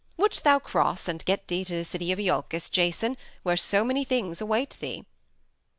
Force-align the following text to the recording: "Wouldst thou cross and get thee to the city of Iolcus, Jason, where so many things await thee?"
"Wouldst 0.17 0.43
thou 0.43 0.57
cross 0.57 1.07
and 1.07 1.23
get 1.25 1.47
thee 1.47 1.63
to 1.63 1.75
the 1.75 1.85
city 1.85 2.11
of 2.11 2.17
Iolcus, 2.17 2.69
Jason, 2.71 3.17
where 3.43 3.55
so 3.55 3.83
many 3.83 4.03
things 4.03 4.41
await 4.41 4.71
thee?" 4.79 5.05